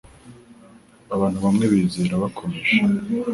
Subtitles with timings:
[1.15, 2.75] Abantu bamwe bizera bakomeje